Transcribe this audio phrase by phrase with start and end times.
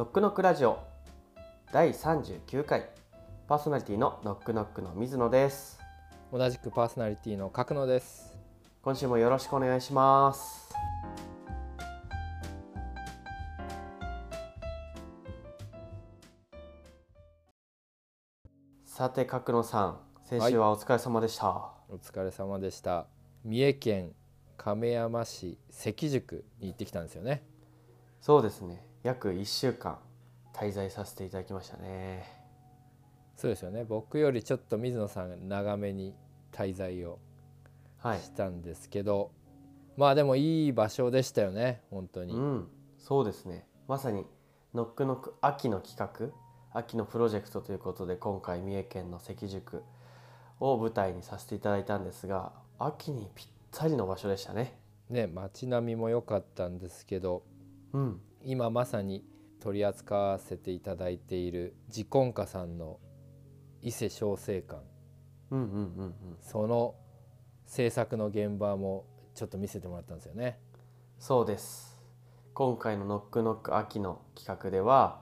[0.00, 0.78] ノックノックラジオ。
[1.72, 2.88] 第39回。
[3.46, 5.78] パーソナリティのノックノックの水野です。
[6.32, 8.34] 同じくパーソナリティの角野です。
[8.80, 10.74] 今週もよろしくお願いします。
[18.86, 20.00] さて角野さん。
[20.24, 23.06] 先週はお疲れ様でした、お疲れ様でした。
[23.44, 24.12] 三重県
[24.56, 27.44] 亀山市関宿に行ってきたんですよね。
[28.22, 29.98] そうですね約1週間
[30.52, 32.40] 滞在させていただきましたね。
[33.36, 33.84] そうですよね。
[33.84, 36.14] 僕よりちょっと水野さん長めに
[36.52, 37.18] 滞在を
[37.98, 38.18] はい。
[38.20, 39.30] したんですけど、
[39.96, 42.68] まあでもいい場所でしたよね本当に、うん
[42.98, 43.66] そうですね。
[43.88, 44.26] まさに
[44.74, 49.82] ノックノック秋の企画秋のプロジェクトということで今回三重県の関宿
[50.60, 54.78] を舞台にさせていただいたんですが秋にぴったりの場所でしたね。
[55.08, 57.42] ね街並みも良かったんですけど
[57.92, 59.24] うん今まさに
[59.60, 62.98] 取り扱わせていただいている自婚家さんの
[63.82, 64.82] 伊勢小生館。
[65.50, 66.14] うんうんうんうん。
[66.40, 66.94] その
[67.66, 70.58] 制作の現場もちょっと見せてもらったんですよね。
[71.18, 72.00] そうです。
[72.54, 75.20] 今回のノックノック秋の企画では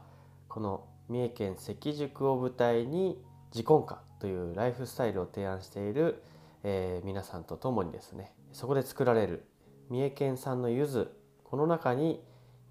[0.48, 6.22] この三重県関宿を舞台に自婚歌というライフスタイルを提案している、
[6.64, 9.44] えー皆さんと共にですねそこで作られる
[9.88, 11.08] 三重県産の柚子
[11.44, 12.20] この中に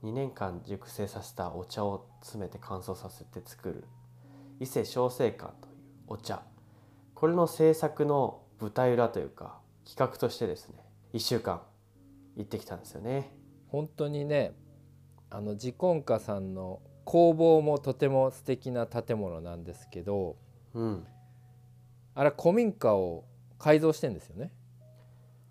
[0.03, 3.83] 2年間熟成させたお茶を詰めて乾燥させて作る
[4.59, 5.73] 伊勢小生館という
[6.07, 6.41] お茶
[7.13, 10.75] これの制作の舞台裏というか企画としてですね
[11.13, 11.61] 1週間
[12.35, 13.33] 行ってきたんですよね。
[13.69, 14.53] 本当にね
[15.29, 20.37] あの自婚家さんの工房もとても素敵な建物なんですけど
[20.77, 21.07] うん、
[22.13, 23.25] あれ古民家を
[23.57, 24.51] 改造してんですよね。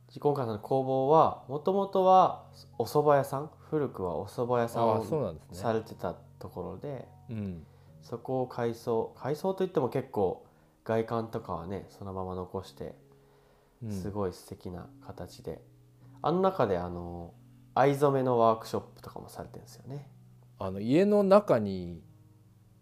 [0.09, 2.45] 自婚家さんの工房はもともとは
[2.79, 5.59] お蕎麦屋さん古くはお蕎麦屋さんをなんですね。
[5.59, 7.67] されてたところでうん、
[8.03, 10.47] そこを改装改装といっても結構
[10.85, 12.95] 外観とかはねそのまま残して
[13.83, 13.93] うん。
[13.93, 15.61] すごい素敵な形で、
[16.23, 17.35] あの中であの
[17.75, 20.09] 藍染めのワークショップとかもされてるんですよね。
[20.59, 22.03] あの家の中に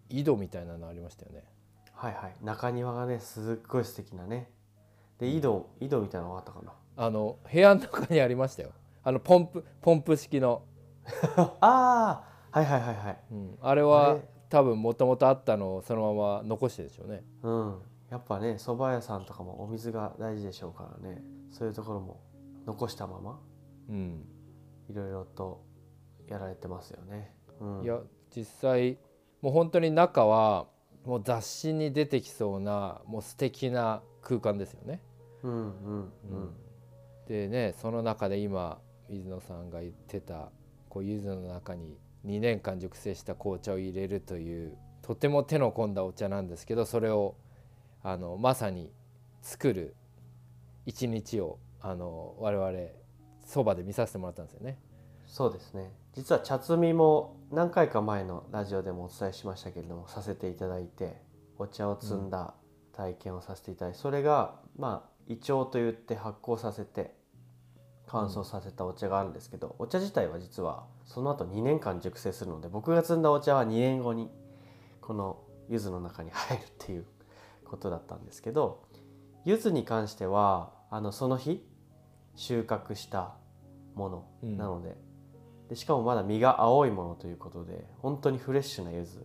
[0.08, 1.42] 井戸みたいなのありましたよね。
[1.92, 2.34] はいはい。
[2.42, 4.50] 中庭がねすっごい素敵なね。
[5.18, 6.72] で井戸井戸みたいなのがあったかな。
[6.96, 8.70] あの部屋の中にありましたよ。
[9.02, 10.62] あのポンプポンプ式の、
[11.60, 13.18] ああはいはいはいはい。
[13.32, 14.20] うん、あれあはれ？
[14.48, 17.24] 多分もともとあったのをそのまま残してるでしょうね。
[17.42, 21.22] うん、やっぱね蕎麦屋さんとかもお水が大事でしょうからね。
[21.50, 22.20] そういうところも
[22.66, 23.40] 残したまま
[23.88, 24.24] うん、
[24.88, 25.62] いろいろと
[26.26, 27.34] やられてますよね。
[27.60, 28.00] うん、いや
[28.34, 28.98] 実際
[29.42, 30.66] もう本当に中は
[31.04, 35.00] もう雑誌に出てきそうなもう素敵な空間ですよね。
[35.42, 35.60] うんうん。
[35.60, 36.54] うん。
[37.26, 38.78] でねその中で今
[39.08, 40.50] 水野さんが言ってた
[40.94, 47.34] こう柚子の中に2年間熟成した紅茶を入れるというとても手の込んだお茶なんですけどそれを
[48.04, 48.92] あのまさに
[49.42, 49.96] 作る
[50.86, 52.90] 一日をあの我々
[53.44, 54.78] そばで見させてもらったんですよね。
[55.26, 61.20] そうですね実は茶摘みも何回か前のラジオでもお伝えしましたけれどもさせていただいて
[61.58, 62.54] お茶を摘んだ
[62.92, 67.16] 体験をさせていただいて、それがまあ胃腸といって発酵させて
[68.06, 74.30] 乾燥させたお茶があるんですけど、お茶自体は実はその後2年間熟成するので僕が摘んだお茶は2年後に
[75.00, 75.38] この
[75.68, 77.04] 柚子の中に入るっていう
[77.64, 78.82] ことだったんですけど
[79.44, 81.62] 柚子に関してはあのその日
[82.36, 83.34] 収穫した
[83.94, 84.96] ものうんなので,、
[85.68, 89.18] でしかもまだ実が青いものということで本当にフレッシュな柚子、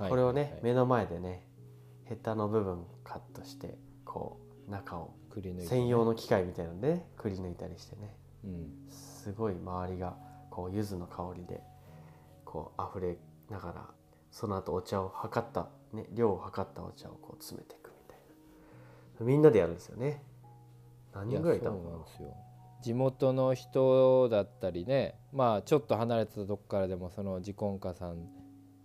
[0.00, 0.10] はい。
[0.10, 0.60] これをね、はい。
[0.62, 1.44] 目の前でね
[2.04, 5.68] ヘタの部分カットしてこう中をくり抜いてね。
[5.68, 8.14] 専用の機械みたいなので、ね、くり抜いたりしてね。
[8.44, 8.70] うん。
[8.88, 10.16] すごい周りが
[10.50, 11.60] こう柚子の香りで
[12.44, 13.16] こう溢れ
[13.50, 13.86] ながら
[14.30, 18.18] その後お茶を測った、ね、量を測ったお茶をこう詰めていくみたい
[19.20, 19.26] な。
[19.26, 20.22] みんなでやるんですよね。
[21.14, 22.34] 何人ぐらいいたのそうなんですよ。
[22.82, 28.28] 地元の人だったりねまあちょっと離れてたとこからでもその自婚家さん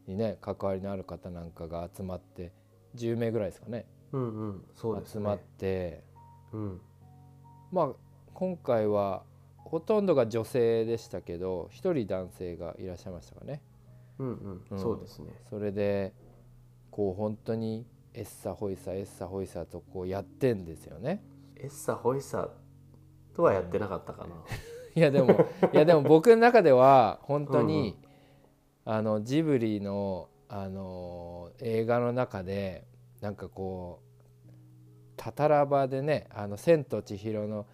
[0.08, 2.52] にね関わりのある方なんかが集まって
[2.96, 3.86] 10名ぐらいですかね。
[4.12, 5.12] うんうんそうですね。
[5.14, 6.04] 集まって
[6.54, 6.82] うん。
[7.72, 7.90] まあ
[8.34, 9.24] 今回は
[9.58, 13.62] ほとんどが女性でしたけど一人男性がいらっしゃいましたかね。
[14.20, 14.80] うんうん、うん。
[14.80, 15.34] そうですね。
[15.50, 16.14] それで
[16.92, 21.24] こう本当にエッサホイサエッサホイサとこうやってんですよね。
[21.56, 22.50] エッサホイサ
[23.34, 24.36] とはやってなかったかな、
[24.96, 25.32] いやでも
[25.74, 27.98] いやでも僕の中では本当に
[28.86, 32.86] あのジブリのあの映画の中で
[33.22, 34.13] なんかこう
[35.24, 37.66] タタラバでね「あの千と千尋」の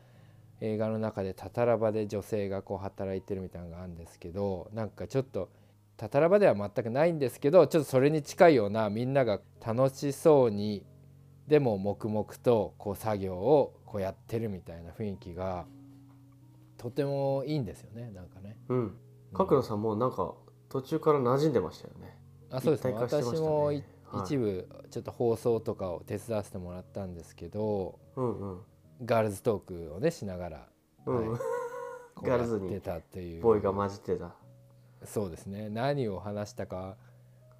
[0.61, 5.49] 映画の中でタタラバで女性がこう働いてるみたいなのがあるんですけどなんかちょっと
[5.97, 10.85] タタラ場では全くないんですけどちょっとそれに近いようなみんなが楽しそうに
[11.47, 15.65] でも黙々とこう作業をこうやってるみたいな雰囲気が
[16.77, 18.57] とてもいいんですよねなんかね。
[18.69, 18.95] うん。
[19.33, 20.35] 角野さんもなんか
[20.69, 22.15] 途中から馴染んでましたよね。
[22.51, 22.93] あそうですね。
[22.93, 22.99] ね。
[22.99, 24.23] 私もいはい。
[24.25, 28.59] 一部ちょっと放送とかを手伝わせてもらったんですけどうんうん。
[29.05, 30.67] ガールズトークをねしながら、
[31.05, 31.33] うん、
[32.21, 33.41] ガールズにやってたっていう。
[33.41, 34.35] ボーイが混じってた。
[35.05, 35.69] そうですね。
[35.69, 36.97] 何を話したか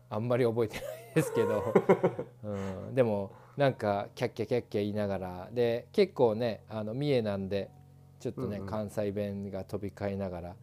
[0.09, 0.85] あんまり覚えてない
[1.15, 1.73] ですけど、
[2.43, 5.49] うん、でもなんかキャッキャキャッキャ言いながら。
[5.51, 7.71] で結構ねあの三重なんで
[8.19, 8.67] ちょっとね、うんうん。
[8.67, 10.55] 関西弁が飛び交いながら。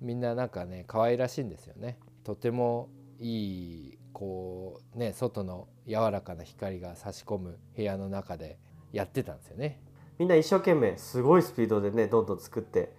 [0.00, 1.98] みんななんかね可愛らしいんですよね。
[2.24, 2.88] とても
[3.18, 8.58] いいこうね外の柔らかな光が差し込む部屋の中で
[8.92, 9.82] やってたんですよね。
[10.18, 12.94] みんな一生懸命すごいスピードでねどんどん作って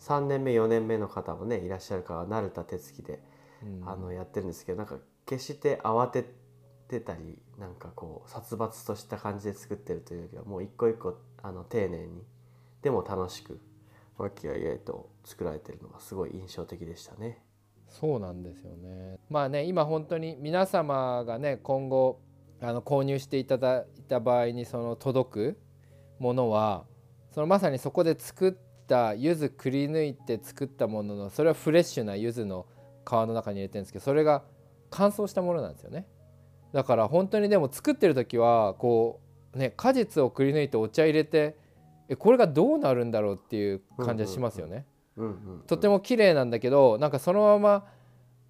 [0.00, 3.22] 3年目4年目の方もねいらっしゃるから慣れた手つきで、
[3.62, 4.96] うんあのやってるんですけどなんか
[5.26, 6.24] 決して慌て
[6.88, 12.22] てたりなんかこう殺伐とした感じで作ってるというよりはもう一個一個あの丁寧に
[12.82, 13.60] でも楽しく
[14.16, 17.42] 和気あいあいと作られてるのがすごい印象的でしたね。
[17.88, 19.18] そうなんですよね。
[19.28, 22.20] まあね今本当に皆様がね今後
[22.60, 25.58] あの購入していただいた場合にその届く
[26.18, 26.84] ものは
[27.30, 32.66] そのまさにそこで作った柚子くり抜いて作ったもののそれはフレッシュな柚子の
[33.06, 34.42] 皮の中に入れてるんですけどそれが
[34.90, 36.06] 乾燥したものなんですよね。
[36.72, 39.20] だから本当にでも作ってる時はこ
[39.54, 41.56] うね果実をくり抜いてお茶入れて
[42.08, 44.72] えこれがどうなるんだろうっていう感じはしますよね。
[44.72, 44.84] うんうん、
[45.66, 47.86] とても綺麗なんだけどなんかそのまま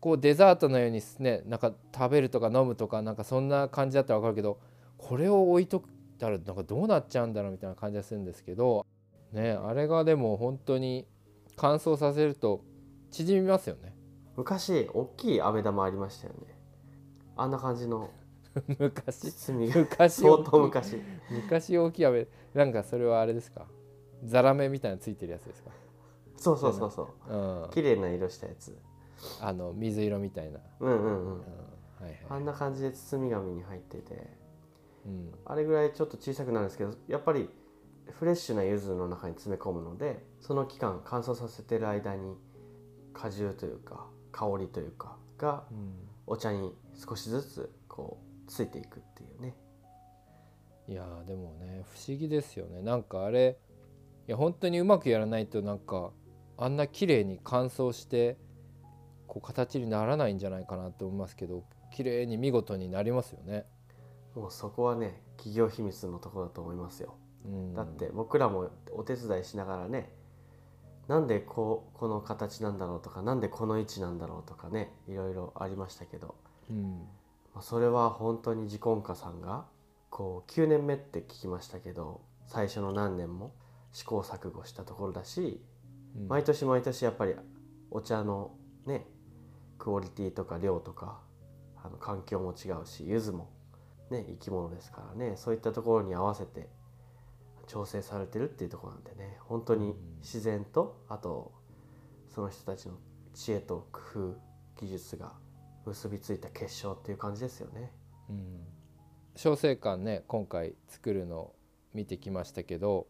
[0.00, 4.58] こうデザートのようにねなんか食べるとか飲むとかなんかそんな感じだったら分かるけど
[4.96, 5.88] これを置いとく
[6.18, 8.86] たらなんかどうなっちゃうんだろうみたいな感じがするんですけど
[9.32, 11.06] ねあれがでも本当に
[11.56, 12.62] 乾燥させると
[13.10, 13.94] 縮みますよね。
[14.36, 16.56] 昔大きい飴玉ありましたよね。
[17.36, 18.08] あんな感じの。
[18.78, 19.32] 昔。
[19.74, 21.02] 昔相当昔。
[21.30, 22.28] 昔大きい飴。
[22.54, 23.66] なんかそれはあれですか？
[24.24, 25.70] ザラメみたいなのついてるやつですか？
[26.38, 27.34] そうそうそうそう。
[27.34, 27.70] うん。
[27.70, 28.76] 綺麗な色したやつ。
[29.40, 31.32] あの水色みたいな、うんうんうん。
[31.34, 31.40] うん。
[31.40, 31.44] は
[32.02, 32.16] いはい。
[32.30, 34.48] あんな感じで包み紙に入ってて。
[35.06, 35.32] うん。
[35.44, 37.48] あれぐらいちょっと小さくなるんですけどやっぱり
[38.10, 42.36] フレッシュな柚子の中に詰め込むのでその期間乾燥させてる間に
[43.12, 45.92] 果汁というか香りというかがうん。
[46.26, 49.56] お茶に少しずつこうついていくっていうね。
[50.86, 52.82] いやーでもね不思議ですよね。
[52.82, 53.58] なんかあれ
[54.26, 56.10] いや本当にうまくやらないとなんか
[56.58, 58.36] あんな綺麗に乾燥して
[59.28, 61.62] こう形にならないんじゃないかなと思いますけど
[61.92, 63.64] 綺麗に見事になりますよね。
[64.34, 67.14] もうそこはね企業秘密のところだと思いますよ。
[67.44, 70.12] うん、だって僕らもお手伝いしながらね
[71.06, 76.34] なんでこうこの形なんだろうとかなんでこの位置なんだろうとかねいろいろありましたけど、
[76.70, 77.06] うん。
[77.54, 79.64] まあ、それは本当に自根家さんが
[80.10, 83.52] こう9年目って聞きましたけど最初の何年も
[83.92, 85.58] 試行錯誤したところだしうん
[86.28, 87.34] 毎年毎年やっぱり
[87.90, 88.52] お茶の
[88.86, 89.06] ね
[89.78, 91.20] クオリティとか量とか
[91.82, 93.50] あの環境も違うし柚子も
[94.10, 96.68] ね生き物ですからねそういったところに合わせて
[97.66, 101.52] 調整されてるっていうところなんでね本当に自然とあと
[102.28, 102.94] その人たちの
[103.34, 104.36] 知恵と工夫
[104.80, 105.32] 技術が
[105.86, 107.92] 結びついた結晶っていう感じですよね。
[108.28, 108.60] うん。
[109.34, 111.52] 小生館ね今回作るの
[111.94, 113.06] 見てきましたけど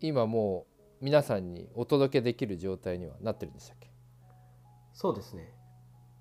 [0.00, 0.71] 今もう
[1.02, 3.90] 皆さんにお届けできる状態にはなってるんでしたっけ？
[4.94, 5.52] そうですね。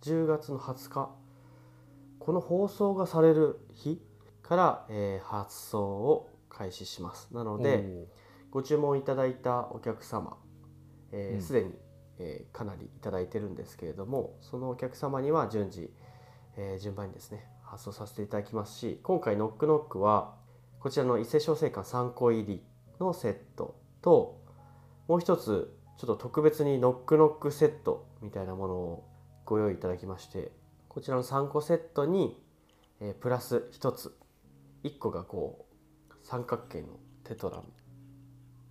[0.01, 1.11] 10月の20日。
[2.17, 4.01] この放送がされる日
[4.41, 7.29] から、えー発送を開始します。
[7.31, 8.07] なので
[8.49, 10.37] ご注文いただいたお客様
[11.09, 11.41] すで、うん。
[11.41, 11.73] 既に、
[12.17, 15.93] えーかなりいただいてるんですけれどもそのお客様には順次、
[16.57, 20.33] えー順番にですね発送させていただきますし今回ノックノックは
[20.79, 22.63] こちらの伊勢小生館3個入り
[22.99, 24.40] のセットと
[25.11, 29.03] もう一つちょっと特別にノックノックセットみたいなものを
[29.43, 30.53] ご用意いただきまして
[30.87, 32.41] こちらの3個セットに、
[33.01, 34.15] えプラス1つ
[34.85, 35.65] 1個がこ
[36.11, 36.87] う三角形の
[37.25, 37.65] テトラの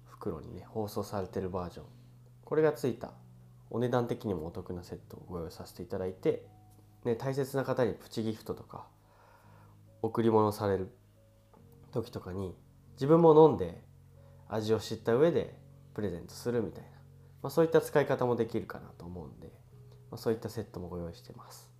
[0.06, 1.84] 袋にね包装されてるバージョン。
[2.46, 3.12] これがついた
[3.68, 6.46] お値段的にもお得なセットをご用意させていただいて、
[7.04, 8.86] ね、大切な方にプチギフトとか
[10.00, 10.90] 贈り物される
[11.92, 12.56] 時とかに
[12.94, 13.82] 自分も飲んで
[14.48, 15.59] 味を知った上で
[15.94, 16.88] プレゼントするみたいな、
[17.42, 19.48] まあ、そういった使い方もできるかなと思うんで、
[20.10, 21.70] まあ、そういったセットもご用意してます。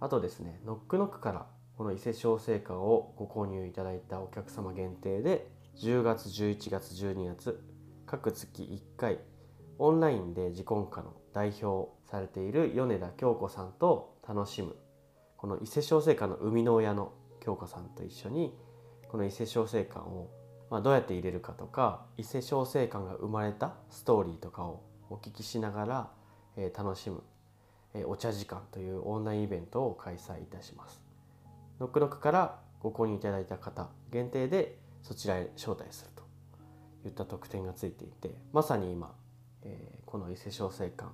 [0.00, 7.64] あとですねノックノックからこの伊勢小生館をご購入いただいたお客様限定で10月11月12月
[8.06, 9.18] 各月1回
[9.78, 14.76] オンラインで自婚歌の代表されている米田京子さんと楽しむ
[15.36, 18.54] この伊勢小生館の生みの親の京子さんと一緒に
[19.14, 20.28] この伊勢小生館を、
[20.74, 26.10] まあ、どうやって入れるかとか伊勢小生館が生まれたストーリーとかをお聞きしながら、
[26.56, 27.22] えー楽しむ、
[27.94, 31.00] えーお茶時間というオンラインイベントを開催いたします。
[31.78, 39.14] ノックノックからご購入いただいた方限定でそちらへ招待するといった特典がついていてまさに今、
[39.62, 41.08] えーこの伊勢小生館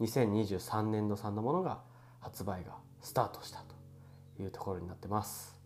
[0.00, 1.80] 2023年度産のものが
[2.20, 3.60] 発売がスタートした
[4.36, 5.57] というところになってます。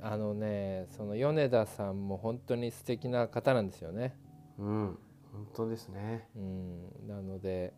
[0.00, 4.16] あのねその米田さんも本当に素敵な方なんですよね。
[4.58, 4.98] うん、
[5.32, 6.28] 本当ですね。
[6.36, 7.74] うん、なので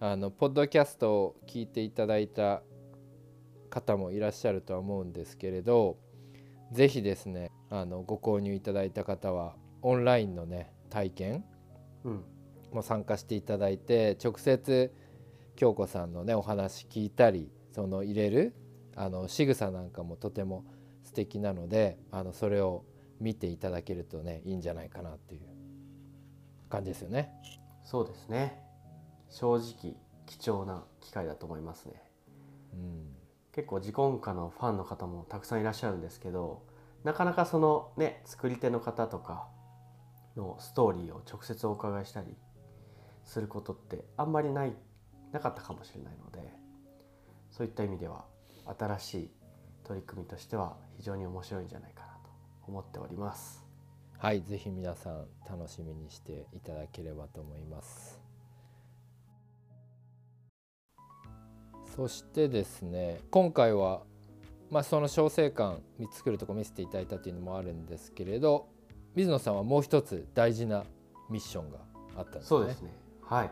[0.00, 2.62] あのポッドキャストを聞いていただいた
[3.70, 5.98] 方もいらっしゃるとは思うんですけれど
[6.72, 11.44] ぜひですねあのご購入いただいた方はオンラインのね体験
[12.04, 12.24] うん、
[12.72, 14.94] も参加していただいて直接
[15.56, 18.54] 京子さんのねお話聞いたりその入れる
[18.94, 20.75] あの仕草なんかもとても素
[21.16, 22.84] 敵なのであのそれを
[23.20, 25.40] 見ていただけるとねいいんじゃないかなっていう
[26.68, 27.32] 感じですよね。
[27.84, 28.62] そうですね。
[29.30, 29.96] 正直
[30.26, 32.02] 貴重な機会だと思いますね。
[32.74, 33.16] うん
[33.52, 36.66] 結構自婚歌のファンの方もたくさんいらっしゃるんですけど
[37.04, 39.48] なかなかそのね作り手の方とか
[40.36, 42.36] のストーリーを直接お伺いしたり
[43.24, 44.76] することってあんまりない
[45.32, 46.52] なかったかもしれないので
[47.50, 48.26] そういった意味では
[48.78, 49.30] 新しい
[49.86, 52.30] 取り組みとしては非常に面白いんじゃないかなと
[52.66, 53.64] 思っております。
[54.18, 58.20] はい、ぜひ皆さん楽しみにしていただければと思います。
[61.94, 64.02] そしてですね、今回は
[64.70, 68.68] まあその小生館見作るとこ見せていただいたというのもあるんですけれど、
[69.14, 70.82] 水野さんはもう一つ大事な
[71.30, 71.78] ミッションが
[72.16, 72.46] あったんですね。
[72.48, 72.90] そうですね
[73.22, 73.50] はい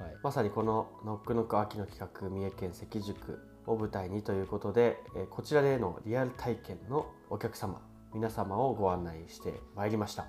[0.00, 0.16] はい。
[0.22, 7.80] まさにこの「ノックノック秋の企画三重県関宿」を舞台にということで、えーこちらでのリアル体験のお客様
[8.14, 10.26] 皆様をご案内してまいりました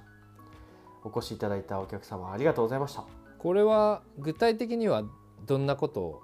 [1.03, 3.03] お越しいただいたお客様ありがとうございました
[3.39, 5.03] これは具体的には
[5.45, 6.23] どんなことを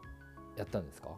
[0.56, 1.10] やったんですか？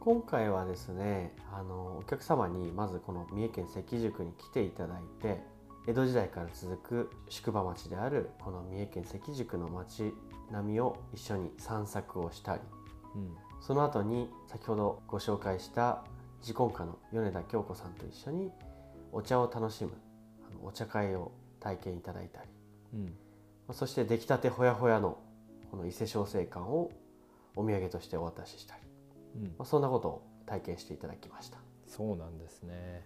[0.00, 5.40] 今回はですねあのお客様にまずこの三重県関宿に来ていただいて
[5.88, 10.14] 江戸時代から続く宿場町であるこの三重県関宿の町
[10.52, 12.62] 並みを一緒に散策をしたり
[13.16, 13.34] うん。
[13.66, 16.04] その後に先ほどご紹介した
[16.42, 18.50] 自婚家の米田京子さんと一緒に
[19.10, 19.92] お茶を楽しむ
[20.62, 22.48] お茶会を体験いただいたり
[22.92, 23.04] うん。
[23.06, 23.10] ま
[23.68, 25.16] あそして出来たてほやほやの
[25.70, 26.92] この伊勢小生館を
[27.56, 28.82] お土産としてお渡ししたり、
[29.36, 29.50] うんま。
[29.60, 31.56] あ、そんなことを体験していただきました
[31.86, 33.02] そうなんですね。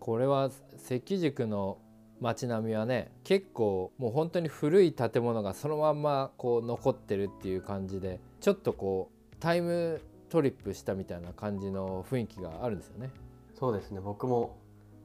[0.00, 1.78] これは関宿の
[2.20, 13.10] 街並みはね結構もう本当に古い建物がそのまんまこう残ってるっていう感じでちょっとこうタイムトリップしたみたいな感じの雰囲気があるんですよね。
[13.58, 14.00] そうですね。
[14.00, 14.58] 僕も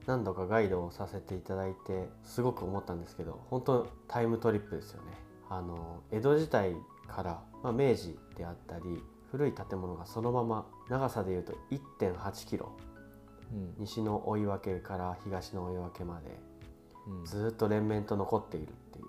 [0.05, 5.13] 何度かガイドをさせていただいてすごく思ったんですけど本当タイムトリップですよね。
[5.49, 6.75] あの江戸時代
[7.07, 8.83] から、まあ、明治であったり
[9.31, 12.71] 古い建物がそのまま長さでいうと1.8キロ。
[13.53, 13.73] うん。
[13.77, 16.39] 西の追い分けから東の追い分けまで
[17.07, 17.25] うん。
[17.25, 19.05] ずっと連綿と残っているっていう。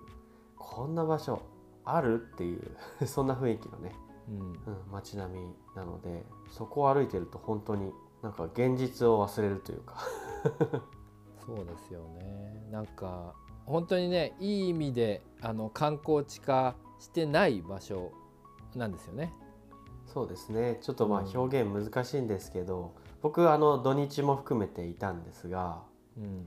[0.57, 1.43] こんな場所
[1.85, 2.63] あるっていう
[3.07, 3.95] そんな雰囲気のね、
[4.29, 4.39] うん。
[4.39, 4.57] うん、
[4.91, 7.93] 街並みなのでそこを歩いてると本当に
[8.23, 9.97] なんか現実を忘れるというか。
[11.47, 12.69] そうですよね。
[12.71, 18.13] なんか本当にねいい意味であの観光地化してない場所
[18.75, 19.33] なんですよね。
[20.07, 20.79] そうですね。
[20.81, 21.37] ちょっとまあうん。
[21.37, 22.93] 表現難しいんですけど、
[23.23, 25.83] 僕あの土日も含めていたんですが
[26.17, 26.47] うん。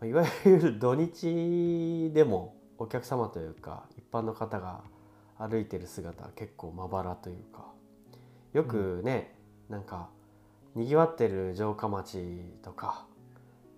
[0.00, 4.82] まあいわゆる土日でもお客様というか一般の方が
[5.48, 7.66] 歩いてる姿は結構まばらというか
[8.52, 9.34] よくね、
[9.70, 10.10] なんか
[10.74, 12.18] にぎわってる城下町
[12.62, 13.06] とか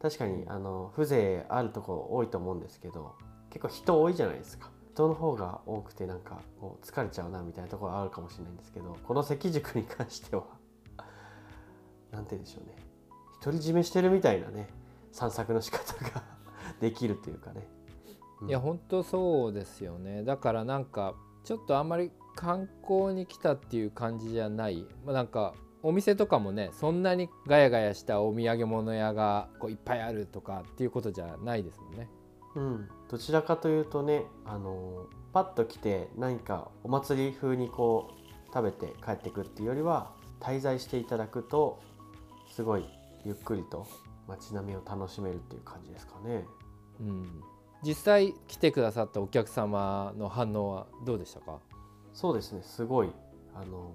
[0.03, 3.15] 確かにあの風情あるところ多いと思うんですけど
[3.51, 4.71] 結構人多いじゃないですか。
[4.93, 10.45] 人の方が多くてなんかこう疲れちゃうなみたいなところあるかもしれないんですけどこの関宿に関しては
[12.13, 12.77] なんて言うんでしょうね。
[13.43, 14.69] 独り占めしてるみたいなね
[15.11, 16.23] 散策の仕方が
[16.81, 17.67] できるというかね、
[18.43, 18.49] うん。
[18.49, 20.23] いや本当そうですよね。
[20.23, 21.15] だからなんか
[21.45, 32.09] ちょっとあんまり観光に来たっていう感じじゃない、まあ、なんかお店とかもねそんなにガヤガヤしたお土産物屋がこういっぱいあるとかっていうことじゃないですもんね。
[32.57, 41.83] うん、どちらかというとねあのパッと来て何かお祭り風にこう食べて帰ってくっていうよりは滞在していただくと
[42.51, 42.85] すごい
[43.25, 43.87] ゆっくりと
[44.29, 46.47] 街並みを楽しめるっていう感じですかね。
[47.01, 47.43] うん、
[47.85, 51.61] 実際来てくださったお客様の反応はどうでしたか？
[52.13, 53.11] そうですねすごい
[53.55, 53.93] あの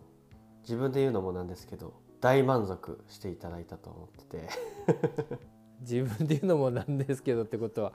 [0.63, 4.49] 自分で言うのもなんですけど大満足していただいたと思ってて。
[5.81, 7.93] 自分で言うのもなんですけどってことは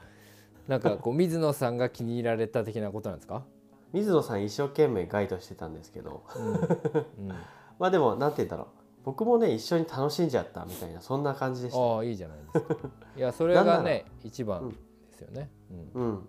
[0.66, 3.44] なんかこう水野さんが気に入られた的なことなんですか、
[3.92, 6.24] 水野さん一生懸命ガイドしてたんですけど。
[6.34, 7.28] うんうん、
[7.78, 8.66] まあでもなんて言うんだろう。
[9.04, 12.88] 僕もね一緒に楽しんじゃったみたいなそんな感じでした、ああいいじゃないですか。
[13.18, 14.74] いやそれがね一番
[15.14, 15.50] ですよね、
[15.94, 16.02] うん。
[16.02, 16.28] うん、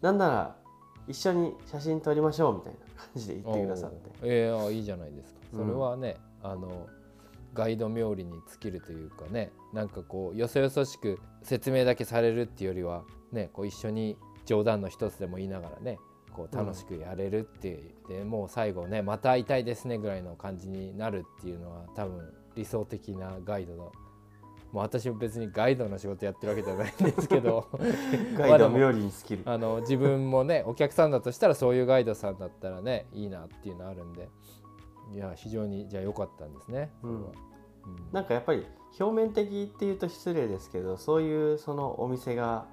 [0.00, 0.56] なんなら
[1.08, 4.10] 一緒に写真撮りましょうみたいな感じで言ってくださって。
[4.22, 5.40] ええああいいじゃないですか。
[5.54, 5.66] うん。
[5.66, 6.86] それはね、あの
[7.54, 15.98] ガイド冥利に尽きるというかねなんかこうよそよそしく説明だけされるっていうよりはねこう一緒に冗談の一つでも言いながらね
[16.32, 23.90] こう楽しくやれるっていう、でもう最後ねまた会いたいですねぐらいの感じになるっていうのは多分理想的なガイドの
[24.72, 27.68] もう私も別にガイドの仕事やってるわけじゃないんですけど。
[28.38, 29.42] ガイド冥利に尽きる。
[29.46, 34.28] あの自分もねお客さんだとしたらそういうガイドさんだったらねいいなっていうのあるんで。
[35.12, 36.90] いや非常にじゃあ良かったんですね。
[37.02, 37.26] うん。
[38.12, 38.64] なんかやっぱり
[38.98, 42.66] 表面的っていうと失礼ですけどそういうそのお店が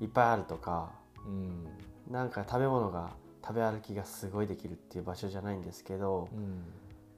[0.00, 0.92] いっぱいあるとか
[1.26, 1.66] うん。
[2.12, 3.10] なんか食べ物が
[3.42, 6.64] 食べ歩きがすごいできるっていう場所じゃないんですけどうん。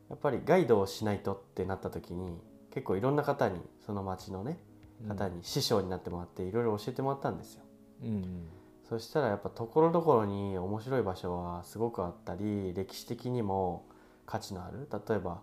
[0.08, 2.38] やっぱりガイドをしないとってなった時に
[2.72, 4.58] 結構いろんな方にその町のね
[5.06, 7.62] 方に師匠になってもらっていろいろ教えてもらったんですよ。
[8.04, 8.48] うん
[8.88, 13.86] そしたらやっぱところどころに面白い場所はすごくあったり歴史的にも
[14.26, 15.40] 価値のある例えば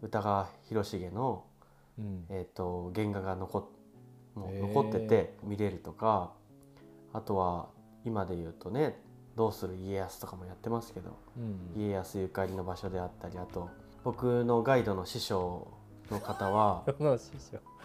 [0.00, 1.44] 歌川広重の、
[1.98, 2.24] うん。
[2.28, 3.64] えー、と原画が残っ
[4.34, 6.32] もう残ってて見れるとか
[7.12, 7.68] あとは
[8.04, 8.98] 今で言うとね
[9.36, 11.80] 「どうする家康」とかもやってますけどうん。
[11.80, 13.68] 家康ゆかりの場所であったりあと
[14.02, 15.68] 僕のガイドの師匠
[16.10, 16.84] の方は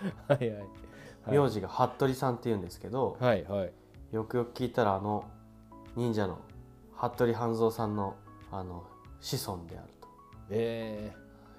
[0.27, 0.59] はいはい。
[0.59, 1.37] はい。
[1.37, 3.73] 名字が服部さんっていうんですけど、はいはい。
[4.11, 5.25] よくよく聞いたらあの
[5.95, 6.39] 忍者の
[6.95, 8.15] 服部半蔵さんの
[8.51, 8.83] あの
[9.19, 9.87] 子孫である
[10.49, 11.13] え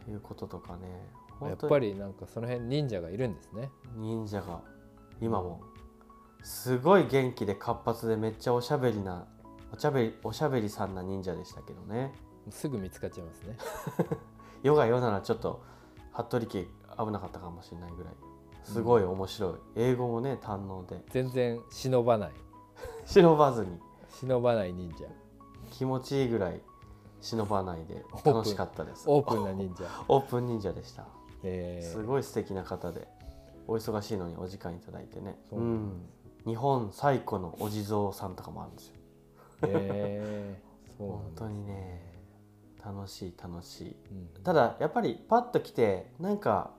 [0.04, 1.06] ということとかね。
[1.40, 3.70] ー、やっぱりなんかその辺忍者がいるんですね。
[3.96, 4.60] 忍者が
[5.20, 5.60] 今も
[6.42, 9.26] すごい元気で活発でめっちゃおしゃべりな
[9.74, 12.12] おしゃべりおしゃべりさんな忍者でしたけどね。
[12.50, 13.56] すぐ見つかっちゃいますね。
[14.62, 15.62] 世が世ならちょっと
[16.24, 16.66] 服部家
[16.98, 18.14] 危なかったかもしれないぐらい。
[18.64, 21.02] すごい面白い、英語もね堪能で。
[21.10, 22.32] 全然忍ばない。
[23.06, 23.78] 忍ばずに。
[24.10, 25.06] 忍ばない忍者。
[25.70, 26.60] 気持ちいいぐらい
[27.20, 29.04] 忍ばないで楽しかったです。
[29.08, 29.84] オープンな忍者。
[30.08, 31.06] オープン忍者でした。
[31.42, 33.08] えー、すごい素敵な方で
[33.66, 35.38] お忙しいのにお時間いただいてね。
[35.48, 35.60] そう。
[35.60, 36.08] んん。
[36.44, 38.94] 日本最古のお地蔵さんとかもあるんですよ。
[39.62, 42.07] えー、そう本当にね
[42.84, 43.96] 楽しい楽しい。
[44.36, 44.42] うん。
[44.42, 46.70] ただやっぱりパッと来てなんか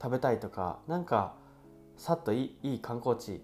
[0.00, 1.34] 食べたいとかなんか
[1.96, 3.42] さっといい観光地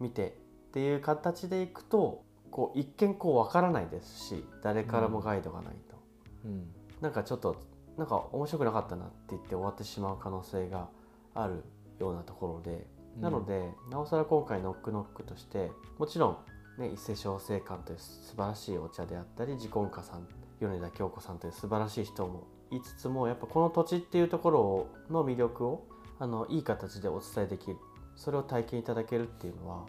[0.00, 0.36] 見て
[0.68, 5.96] っていう形でいくとこう一見こうわからないですし誰からもガイドがないと、
[6.44, 6.68] うん。
[7.00, 7.56] なんかちょっと
[7.96, 10.88] なんか面白くなかったなって言って終わってしまう可能性が
[11.34, 11.64] ある
[11.98, 12.86] ようなところで、
[13.20, 16.44] なのでなおさら今回ノックノックとしてもちろ
[16.78, 20.28] ん、ね、伊勢小生館という素晴らしいお茶であったり自根家さん
[20.60, 25.86] 米田京子さんという素晴らしい人もいつつもやっぱこの土地っていうところの魅力を
[26.18, 27.76] あのいい形でお伝えできる
[28.16, 29.86] それを体験いただけるっていうのは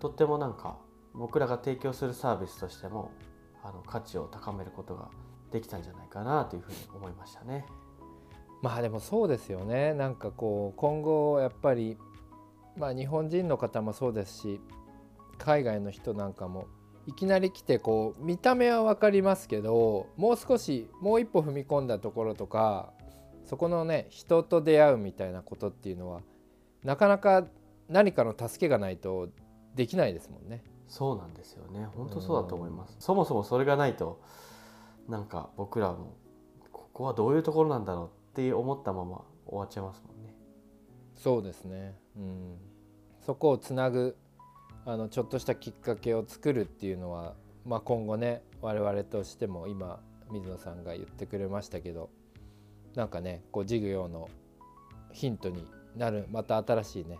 [0.00, 0.78] とってもなんか
[1.14, 3.12] 僕らが提供するサービスとしても
[3.62, 5.08] あの価値を高めることが
[5.50, 7.66] できたんじゃないかなというふうに思いましたね。
[8.62, 11.96] まあでもそうですよねなんかこう今後やっぱり
[12.76, 14.60] まあ日本人の方もそうですし
[15.38, 16.66] 海外の人なんかも
[17.08, 22.92] いきなり来てこう見た目は分かりますけどもう少しもう一歩踏み込んだところとか
[23.46, 26.20] そこのね人と出会うみたいなことっていうのは
[26.84, 27.46] なかなか
[27.88, 29.30] 何かの助けがないと
[29.74, 30.62] できないですもんね。
[30.86, 31.86] そうなんですよね。
[31.96, 32.96] 本当そうだと思います。
[32.98, 34.20] そもそもそれがないと
[35.08, 36.14] なんか僕らも
[36.70, 40.34] ここはどういうところなんだろうって思ったまま終わっちゃいますもんね。
[41.14, 42.58] そうですね、うん、
[43.24, 44.14] そこをつなぐ
[44.84, 47.34] あのちょっとしたきっかけを作るっていうのは、
[47.66, 52.10] まあ、今後ね我々としても今水野さんが言ってくれましたけど
[52.94, 54.28] なんかねこう事業の
[55.12, 57.18] ヒントになるまた新しいね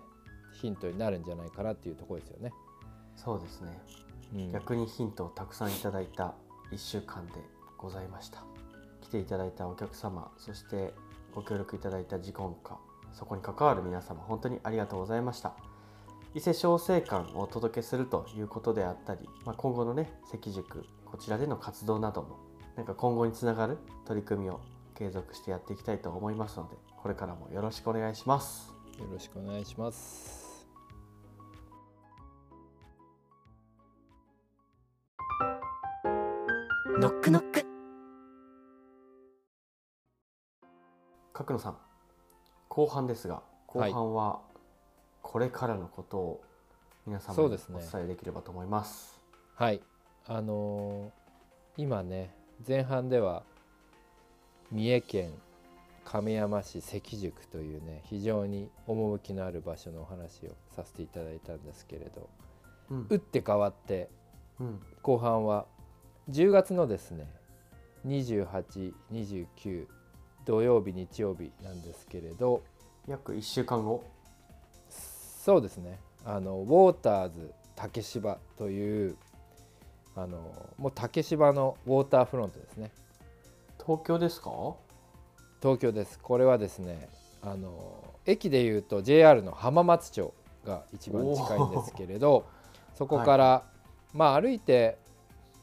[0.61, 2.53] ヒントになるんじゃないかなっていうところですよね。
[3.17, 3.79] そうですね。
[4.35, 6.35] うん、逆にヒントをたくさんいただいた
[6.73, 7.33] 1週間で
[7.77, 8.43] ございました。
[9.09, 10.93] 来ていただいたお客様そして
[11.35, 12.77] ご協力いただいた自根家
[13.15, 15.55] そこに関わる皆様本当にありがとうございました
[16.39, 22.39] 伊勢小生館をお届けするということであったり、まあ、今後のね関塾こちらでの活動なども
[22.77, 24.61] なんか今後につながる取り組みを
[24.95, 28.73] 継続してやっていきたいと思いますのでこれからもよろしくお願いします。
[29.01, 30.69] よろしくお願いします。
[37.01, 37.67] ノックノック。
[41.33, 41.77] 角野さん
[42.69, 44.48] 後半ですが後半は
[45.31, 46.41] これからのことを
[47.07, 47.81] 皆様におそうですね。
[47.93, 49.21] 伝えできればと思います。
[49.57, 49.83] はい。
[50.27, 52.35] あのー今ね
[52.67, 53.45] 前半では
[54.73, 55.31] 三重県
[56.05, 62.29] 亀山市関宿というね非常に趣のある場所のお話をさせていただいたんですけれど
[62.91, 63.07] うん。
[63.11, 64.09] 打って変わって
[64.59, 64.81] うん。
[65.03, 65.67] 後半は
[66.31, 67.27] 10月のですね
[68.07, 69.87] 2829
[70.47, 72.63] 土曜日日曜日なんですけれど
[73.07, 74.03] 約1週間後
[75.49, 75.99] そうですね。
[76.27, 79.17] あのウォーターズ竹芝という
[80.15, 82.91] あのもう竹芝のウォーターフロントですね。
[83.83, 84.51] 東京ですか？
[85.63, 86.19] 東京です。
[86.19, 87.09] これはですね
[87.41, 90.35] あの駅でいうと JR の浜松町
[90.67, 92.45] が一番近いんですけれど
[92.95, 93.63] そこから、
[94.13, 94.99] まあ歩いて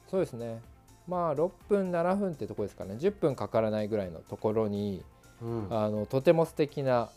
[0.10, 0.64] そうですね。
[1.08, 2.96] まあ6分7分ってとこですかね。
[2.96, 5.04] 10分かからないぐらいのところに
[5.44, 5.68] うん。
[5.70, 7.10] あのとても素敵な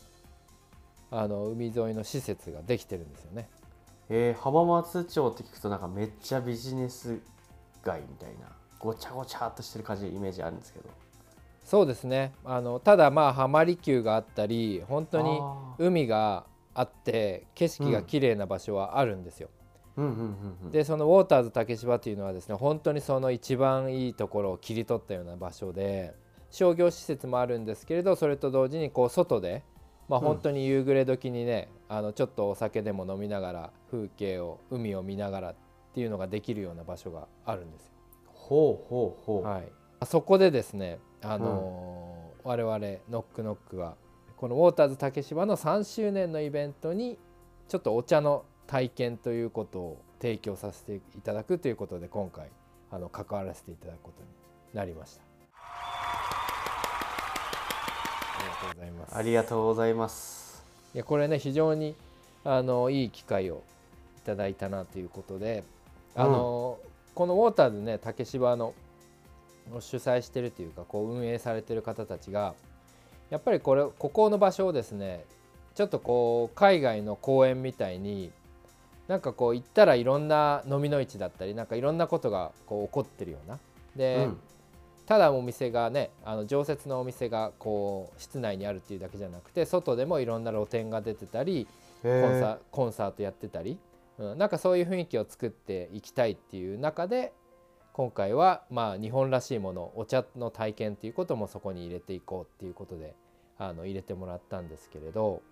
[1.11, 3.49] あの海沿いの施設ができてるんですよね。
[4.11, 7.21] えー浜松町って聞くとなんかめっちゃビジネス
[7.83, 10.89] 街みたいなごちゃごちゃっとしてる感じイメージあるんですけど。
[11.65, 12.33] そうですね。
[12.45, 15.41] あのただまあ浜離宮があったり本当に
[15.79, 19.51] 海があって景色が綺麗な場所はあるんですよ。
[20.71, 26.15] でそのウォーターズ竹芝っていうのはですね本当にその一番いいところを切り取ったような場所で
[26.51, 29.65] 商業施設もあるんですけれどそれと同時にこう外で、
[30.09, 35.55] まあ、うん本当に夕暮れ時にね、あのちょっとお酒でも飲みながら風景を海を見ながらっ
[35.95, 37.93] ていうのができるような場所があるんですよ。
[38.27, 39.69] ほうほうほう、はい、
[40.07, 42.79] そこでですね、あのー我々
[43.11, 43.97] ノックノックは
[44.39, 47.19] このウォーターズ竹芝の3周年のイベントに
[47.69, 52.49] ちょっとお茶の体験ということを提供させていただくということで今回
[52.91, 54.29] あの関わらせていただくことに
[54.73, 55.28] なりました。
[58.61, 59.17] とうございます。
[59.17, 60.65] ありがとうございます。
[60.95, 61.95] いやこれね非常に
[62.45, 63.63] あのいい機会を
[64.19, 65.65] いただいたなということで、
[66.15, 66.79] あの
[67.15, 68.75] このウォーターズね竹芝の
[69.81, 72.55] 主催してるというかこう運営されてる方たちが
[73.31, 75.25] やっぱりこれここの場所をですね
[75.75, 78.33] ちょっとこう海外の公園みたいに
[79.07, 83.59] なんかこう行ったらいろんな飲みの市だったりなんかいろんなことがこう起こってるような。
[83.97, 84.41] で、うん
[85.09, 91.67] ただお店がねあの常設のお店がこう室内にあるっていうだけじゃなくて外でもいろんな露店が出てたり
[92.03, 93.79] コンへサコンサートやってたり、
[94.19, 97.33] うん、なんかそういう雰囲気を作っていきたいっていう中で
[97.95, 103.15] 今回はまあ日本らしいものお茶の体験っていうこともそこに入れていこうっていうことで
[103.57, 105.43] あの入れてもらったんですけれど、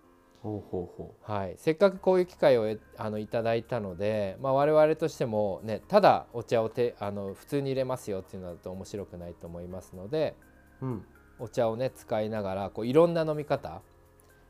[0.42, 10.36] ほうほうほはい、せっかくこういう機会をえあのいただいたので、まあ、我々としても、ね、ただお茶をてあの普通に入れますよっていうのだと面白くないと思いますので
[10.80, 11.04] ううん。
[11.38, 13.82] お茶をね使いながらこういろんな飲み方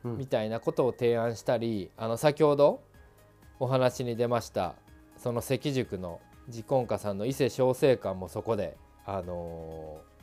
[0.05, 0.19] うん。
[0.19, 2.83] みたいなことを提案したりあの先ほど
[3.59, 4.75] お話に出ました
[5.17, 10.17] その関宿の自婚家さんの伊勢小生館もそこで、あのー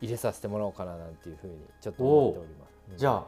[0.00, 2.72] 入れさせてもらおうかななんていうふうにちょっと思っております。
[2.90, 2.94] う。
[2.94, 3.26] んじゃあ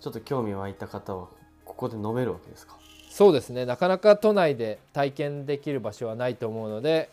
[0.00, 1.28] ちょっと興味湧いた方は
[1.64, 2.76] ここで飲めるわけですか？
[3.10, 3.66] そうですね。
[3.66, 7.10] なかなか都内で体験できる場所はないと思うので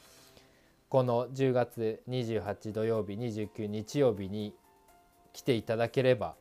[0.89, 4.53] この10月28土曜日29日曜日に
[5.33, 6.35] 来ていただければ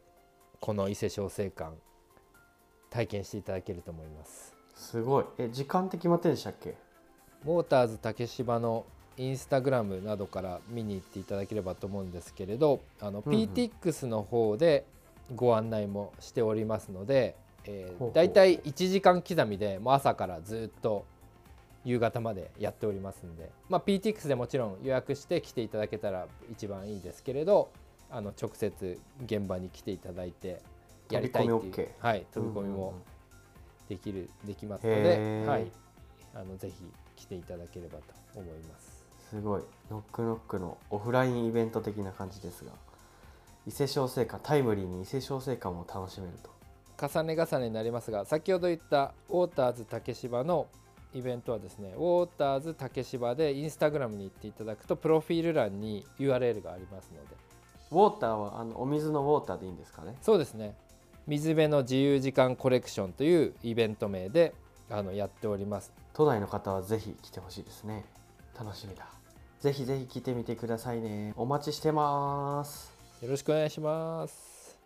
[0.61, 1.73] この伊勢小生館
[2.91, 4.55] 体験していただけると思います。
[4.77, 5.25] すごい。
[5.39, 6.75] え時間って決まってるんでしたっけ？
[7.45, 8.85] ウォーターズ竹芝の
[9.17, 13.41] インスタグラムなどから見に行っていただければと思うんですけれどあの、うんうん。
[13.41, 14.85] PTX の方で
[15.35, 18.13] ご案内もしておりますので、えーほうほう。
[18.13, 21.05] だいたい1時間刻みでもう朝からずっと
[21.85, 27.71] 夕方までやっておりますんで、まあ、PTX でもちろん予約して来ていただけたら一番いいですけれど
[28.11, 30.63] あの直接現場に来ていただいて
[31.11, 32.95] やりたいっていう飛び込み OK はい、飛び込みも
[33.89, 35.47] できるできますのへで、ー。
[35.47, 35.71] はい、
[36.35, 36.75] あのぜひ
[37.17, 39.05] 来ていただければと思います。
[39.31, 39.63] すごい。
[39.91, 42.71] ノックノックのオフラインイベント的な感じですが
[43.67, 46.51] 伊勢小生館タイムリーに伊勢小生館も楽しめると。
[47.09, 50.69] 重ね重ねになりますが先ほど言ったウォーターズ竹芝の
[51.13, 57.37] イベントはですねウォーターズ竹芝でインスタグラムに行っていただくとプロフィール欄に URL がありますので。
[57.91, 60.17] ウォーターはあのお水のウォーターでいいんですかね？
[60.23, 60.77] そうですね。
[61.27, 64.55] 水辺の自由時間コレクションというイベント名で
[64.91, 65.93] あのやっております。
[66.13, 68.05] 都内の方はぜひ来てほしいですね。
[68.59, 69.07] 楽しみだ。
[69.61, 71.35] ぜひぜひ来てみてくださいね。
[71.37, 74.79] お待ちしてますよろしくお願いします。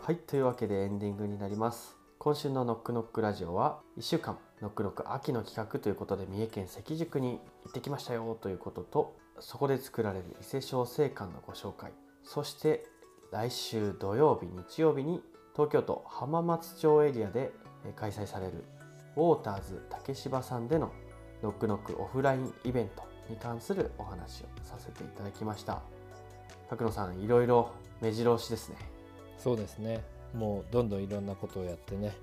[0.00, 1.96] はいというわけでエンディングになります。
[2.18, 11.92] 今週のノックノックラジオは1週間ノックノック秋の企画ということで三重県関宿に行ってきましたよということとそこで作られる伊勢小生館のご紹介
[12.24, 12.84] そして
[13.30, 15.20] 来週土曜日日曜日に
[15.54, 17.52] 東京都浜松町エリアで
[17.92, 18.64] 開催される
[19.16, 20.92] ウォーターズ竹芝さんでの
[21.42, 25.82] ノックノックオフラインイベントに関するお話をさせていただきました。
[26.68, 27.70] 角野さんいろいろ
[28.00, 28.76] 目白押しですね。
[29.38, 30.02] そうですね。
[30.34, 32.14] もうどんどんいろんなことをやってね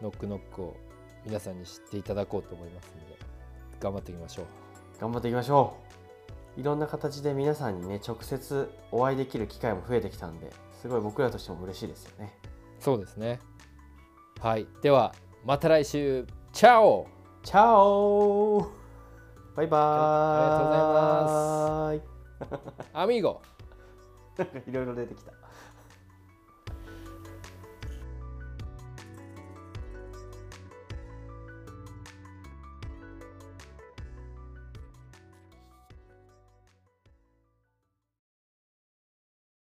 [0.00, 0.76] ノックノックを
[1.24, 3.18] 皆さんに知っていただこうと思いますので
[3.80, 4.46] 頑張っていきましょう。
[5.00, 5.76] 頑張っていきましょ
[6.56, 6.60] う。
[6.60, 12.34] いろんな形で皆さんにね直接お会いできる機会も増えてきたんですごい僕らとしても嬉しいですよね。
[12.80, 13.40] そうですね
[14.40, 14.66] はい。
[14.82, 16.26] ではまた来週。
[16.52, 17.06] チャオ。
[17.42, 18.70] チャオ。
[19.54, 22.90] バイバーイ、はいありがとうございます。
[22.92, 23.40] アミーゴ。
[24.68, 25.32] いろいろ出てきた